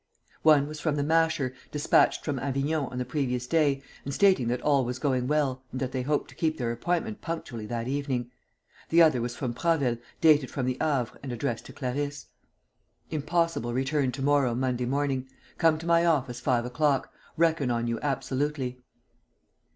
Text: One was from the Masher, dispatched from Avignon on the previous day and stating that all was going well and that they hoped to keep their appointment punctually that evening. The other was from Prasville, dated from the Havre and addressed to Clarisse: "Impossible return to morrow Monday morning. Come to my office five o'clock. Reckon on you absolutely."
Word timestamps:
One 0.41 0.65
was 0.67 0.79
from 0.79 0.95
the 0.95 1.03
Masher, 1.03 1.53
dispatched 1.71 2.25
from 2.25 2.39
Avignon 2.39 2.87
on 2.91 2.97
the 2.97 3.05
previous 3.05 3.45
day 3.45 3.83
and 4.03 4.11
stating 4.11 4.47
that 4.47 4.59
all 4.63 4.83
was 4.83 4.97
going 4.97 5.27
well 5.27 5.61
and 5.71 5.79
that 5.79 5.91
they 5.91 6.01
hoped 6.01 6.27
to 6.31 6.35
keep 6.35 6.57
their 6.57 6.71
appointment 6.71 7.21
punctually 7.21 7.67
that 7.67 7.87
evening. 7.87 8.31
The 8.89 9.03
other 9.03 9.21
was 9.21 9.35
from 9.35 9.53
Prasville, 9.53 9.99
dated 10.19 10.49
from 10.49 10.65
the 10.65 10.77
Havre 10.81 11.19
and 11.21 11.31
addressed 11.31 11.67
to 11.67 11.73
Clarisse: 11.73 12.25
"Impossible 13.11 13.75
return 13.75 14.11
to 14.13 14.23
morrow 14.23 14.55
Monday 14.55 14.85
morning. 14.85 15.29
Come 15.59 15.77
to 15.77 15.85
my 15.85 16.03
office 16.03 16.39
five 16.39 16.65
o'clock. 16.65 17.13
Reckon 17.37 17.69
on 17.69 17.85
you 17.85 17.99
absolutely." 18.01 18.79